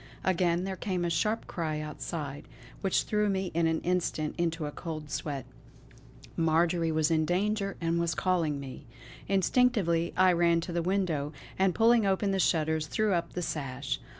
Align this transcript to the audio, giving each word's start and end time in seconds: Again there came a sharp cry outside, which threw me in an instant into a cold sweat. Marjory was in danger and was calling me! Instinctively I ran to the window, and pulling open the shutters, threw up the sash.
Again 0.23 0.63
there 0.63 0.75
came 0.75 1.05
a 1.05 1.11
sharp 1.11 1.45
cry 1.45 1.79
outside, 1.79 2.47
which 2.81 3.03
threw 3.03 3.29
me 3.29 3.51
in 3.53 3.67
an 3.67 3.79
instant 3.81 4.33
into 4.35 4.65
a 4.65 4.71
cold 4.71 5.11
sweat. 5.11 5.45
Marjory 6.35 6.91
was 6.91 7.11
in 7.11 7.23
danger 7.23 7.77
and 7.79 7.99
was 7.99 8.15
calling 8.15 8.59
me! 8.59 8.87
Instinctively 9.27 10.11
I 10.17 10.33
ran 10.33 10.59
to 10.61 10.73
the 10.73 10.81
window, 10.81 11.33
and 11.59 11.75
pulling 11.75 12.07
open 12.07 12.31
the 12.31 12.39
shutters, 12.39 12.87
threw 12.87 13.13
up 13.13 13.33
the 13.33 13.43
sash. 13.43 13.99